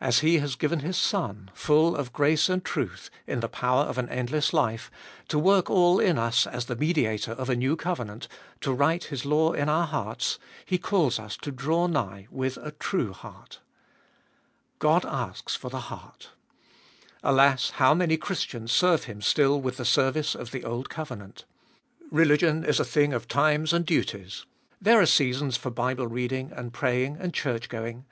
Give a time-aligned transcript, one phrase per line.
[0.00, 3.98] As He has given His Son, full of grace and truth, in the power of
[3.98, 4.88] an endless life,
[5.26, 8.28] to work all in us as the Mediator of a new covenant,
[8.60, 12.70] to write His law in our hearts, He calls us to draw nigh with a
[12.70, 13.58] true heart.
[14.78, 16.30] God asks for the heart.
[17.24, 21.44] Alas, how many Christians serve Him still with the service of the old covenant.
[22.12, 24.46] Religion is a thing of times and duties.
[24.80, 28.04] There are seasons for Bible reading and praying and church going.